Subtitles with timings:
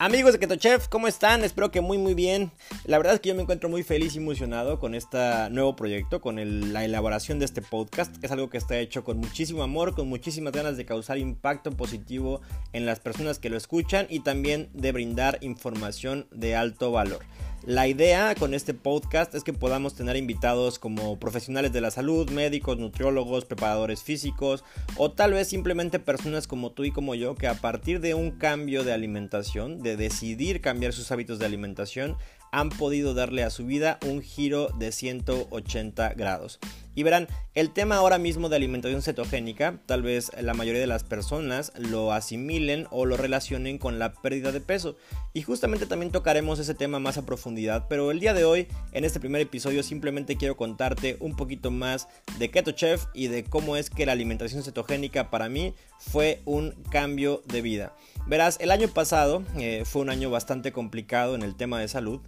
[0.00, 1.42] Amigos de Keto Chef, ¿cómo están?
[1.42, 2.52] Espero que muy muy bien.
[2.84, 5.18] La verdad es que yo me encuentro muy feliz y emocionado con este
[5.50, 6.36] nuevo proyecto, con
[6.72, 8.14] la elaboración de este podcast.
[8.22, 12.42] Es algo que está hecho con muchísimo amor, con muchísimas ganas de causar impacto positivo
[12.72, 17.24] en las personas que lo escuchan y también de brindar información de alto valor.
[17.66, 22.30] La idea con este podcast es que podamos tener invitados como profesionales de la salud,
[22.30, 24.64] médicos, nutriólogos, preparadores físicos
[24.96, 28.30] o tal vez simplemente personas como tú y como yo que a partir de un
[28.30, 32.16] cambio de alimentación, de decidir cambiar sus hábitos de alimentación,
[32.52, 36.58] han podido darle a su vida un giro de 180 grados.
[36.98, 41.04] Y verán, el tema ahora mismo de alimentación cetogénica, tal vez la mayoría de las
[41.04, 44.96] personas lo asimilen o lo relacionen con la pérdida de peso.
[45.32, 49.04] Y justamente también tocaremos ese tema más a profundidad, pero el día de hoy, en
[49.04, 52.08] este primer episodio, simplemente quiero contarte un poquito más
[52.40, 56.72] de Keto Chef y de cómo es que la alimentación cetogénica para mí fue un
[56.90, 57.94] cambio de vida.
[58.26, 62.20] Verás, el año pasado eh, fue un año bastante complicado en el tema de salud.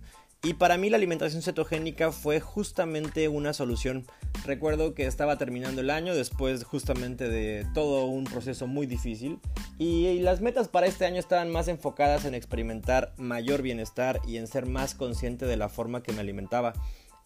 [0.42, 4.06] Y para mí la alimentación cetogénica fue justamente una solución.
[4.46, 9.38] Recuerdo que estaba terminando el año después justamente de todo un proceso muy difícil
[9.78, 14.46] y las metas para este año estaban más enfocadas en experimentar mayor bienestar y en
[14.46, 16.72] ser más consciente de la forma que me alimentaba.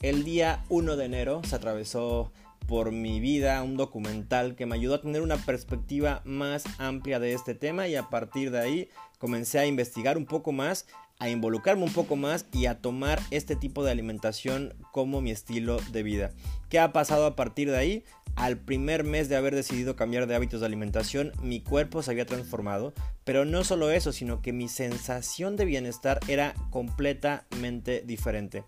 [0.03, 2.33] El día 1 de enero se atravesó
[2.67, 7.33] por mi vida un documental que me ayudó a tener una perspectiva más amplia de
[7.33, 10.87] este tema y a partir de ahí comencé a investigar un poco más
[11.19, 15.79] a involucrarme un poco más y a tomar este tipo de alimentación como mi estilo
[15.93, 16.31] de vida.
[16.69, 18.05] ¿Qué ha pasado a partir de ahí?
[18.37, 22.27] Al primer mes de haber decidido cambiar de hábitos de alimentación, mi cuerpo se había
[22.27, 28.65] transformado, pero no solo eso, sino que mi sensación de bienestar era completamente diferente.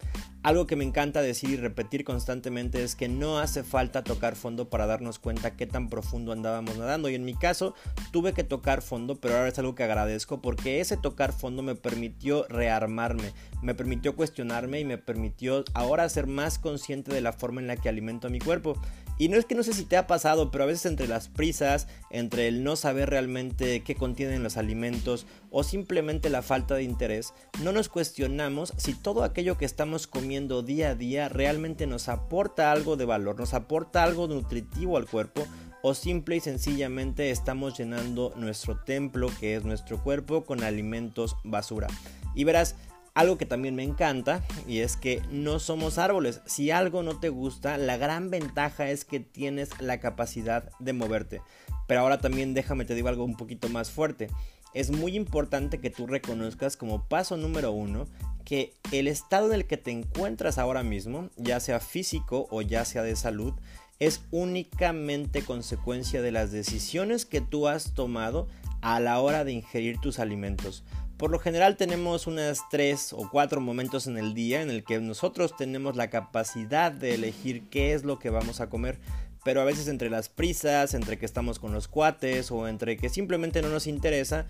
[0.46, 4.70] Algo que me encanta decir y repetir constantemente es que no hace falta tocar fondo
[4.70, 7.08] para darnos cuenta qué tan profundo andábamos nadando.
[7.08, 7.74] Y en mi caso
[8.12, 11.74] tuve que tocar fondo, pero ahora es algo que agradezco porque ese tocar fondo me
[11.74, 17.60] permitió rearmarme, me permitió cuestionarme y me permitió ahora ser más consciente de la forma
[17.60, 18.80] en la que alimento a mi cuerpo.
[19.18, 21.28] Y no es que no sé si te ha pasado, pero a veces entre las
[21.28, 26.82] prisas, entre el no saber realmente qué contienen los alimentos o simplemente la falta de
[26.82, 27.32] interés,
[27.62, 32.70] no nos cuestionamos si todo aquello que estamos comiendo día a día realmente nos aporta
[32.70, 35.46] algo de valor, nos aporta algo nutritivo al cuerpo
[35.82, 41.86] o simple y sencillamente estamos llenando nuestro templo que es nuestro cuerpo con alimentos basura.
[42.34, 42.76] Y verás,
[43.14, 46.42] algo que también me encanta y es que no somos árboles.
[46.44, 51.40] Si algo no te gusta, la gran ventaja es que tienes la capacidad de moverte.
[51.86, 54.28] Pero ahora también déjame te digo algo un poquito más fuerte.
[54.74, 58.06] Es muy importante que tú reconozcas como paso número uno
[58.46, 62.86] que el estado en el que te encuentras ahora mismo, ya sea físico o ya
[62.86, 63.52] sea de salud,
[63.98, 68.46] es únicamente consecuencia de las decisiones que tú has tomado
[68.82, 70.84] a la hora de ingerir tus alimentos.
[71.16, 75.00] Por lo general tenemos unas 3 o 4 momentos en el día en el que
[75.00, 79.00] nosotros tenemos la capacidad de elegir qué es lo que vamos a comer.
[79.42, 83.08] Pero a veces entre las prisas, entre que estamos con los cuates o entre que
[83.08, 84.46] simplemente no nos interesa,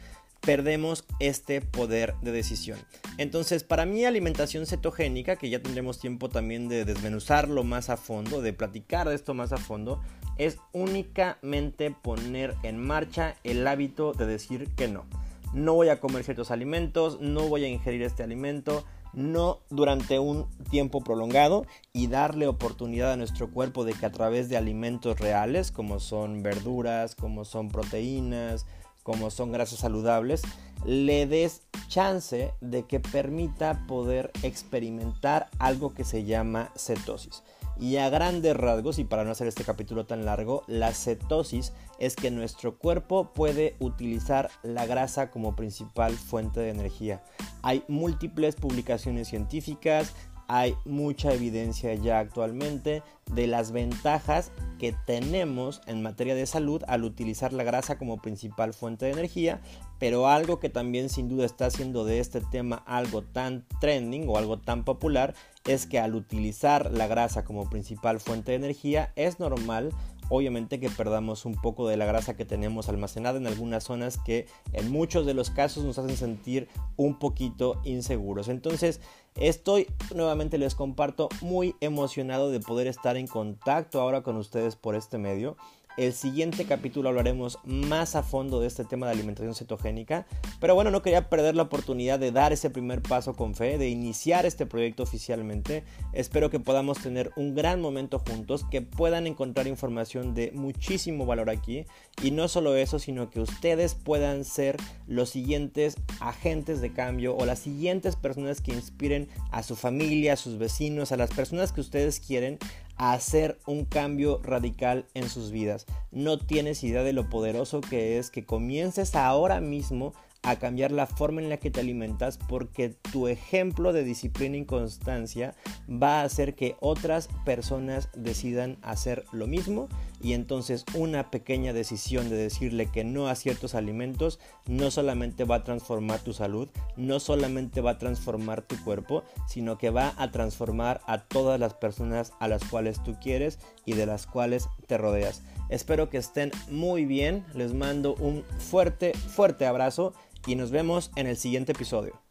[0.46, 2.78] perdemos este poder de decisión.
[3.18, 8.40] Entonces, para mí alimentación cetogénica, que ya tendremos tiempo también de desmenuzarlo más a fondo,
[8.40, 10.00] de platicar de esto más a fondo,
[10.38, 15.04] es únicamente poner en marcha el hábito de decir que no
[15.52, 18.84] no voy a comer ciertos alimentos, no voy a ingerir este alimento,
[19.14, 24.48] no durante un tiempo prolongado y darle oportunidad a nuestro cuerpo de que a través
[24.50, 28.66] de alimentos reales, como son verduras, como son proteínas,
[29.06, 30.42] como son grasas saludables,
[30.84, 37.44] le des chance de que permita poder experimentar algo que se llama cetosis.
[37.78, 42.16] Y a grandes rasgos, y para no hacer este capítulo tan largo, la cetosis es
[42.16, 47.22] que nuestro cuerpo puede utilizar la grasa como principal fuente de energía.
[47.62, 50.14] Hay múltiples publicaciones científicas,
[50.48, 53.02] hay mucha evidencia ya actualmente
[53.32, 58.74] de las ventajas que tenemos en materia de salud al utilizar la grasa como principal
[58.74, 59.60] fuente de energía,
[59.98, 64.36] pero algo que también sin duda está haciendo de este tema algo tan trending o
[64.36, 65.34] algo tan popular
[65.66, 69.92] es que al utilizar la grasa como principal fuente de energía es normal
[70.28, 74.46] obviamente que perdamos un poco de la grasa que tenemos almacenada en algunas zonas que
[74.72, 78.48] en muchos de los casos nos hacen sentir un poquito inseguros.
[78.48, 79.00] Entonces
[79.36, 84.94] estoy nuevamente les comparto muy emocionado de poder estar en contacto ahora con ustedes por
[84.96, 85.56] este medio
[85.96, 90.26] El siguiente capítulo hablaremos más a fondo de este tema de alimentación cetogénica.
[90.60, 93.88] Pero bueno, no quería perder la oportunidad de dar ese primer paso con fe, de
[93.88, 95.84] iniciar este proyecto oficialmente.
[96.12, 101.48] Espero que podamos tener un gran momento juntos, que puedan encontrar información de muchísimo valor
[101.48, 101.86] aquí.
[102.22, 104.76] Y no solo eso, sino que ustedes puedan ser
[105.06, 110.36] los siguientes agentes de cambio o las siguientes personas que inspiren a su familia, a
[110.36, 112.58] sus vecinos, a las personas que ustedes quieren
[112.96, 115.86] a hacer un cambio radical en sus vidas.
[116.10, 120.12] No tienes idea de lo poderoso que es que comiences ahora mismo
[120.46, 124.64] a cambiar la forma en la que te alimentas porque tu ejemplo de disciplina y
[124.64, 125.54] constancia
[125.90, 129.88] va a hacer que otras personas decidan hacer lo mismo
[130.26, 135.54] y entonces una pequeña decisión de decirle que no a ciertos alimentos no solamente va
[135.54, 140.32] a transformar tu salud, no solamente va a transformar tu cuerpo, sino que va a
[140.32, 144.98] transformar a todas las personas a las cuales tú quieres y de las cuales te
[144.98, 145.44] rodeas.
[145.68, 150.12] Espero que estén muy bien, les mando un fuerte, fuerte abrazo
[150.44, 152.25] y nos vemos en el siguiente episodio.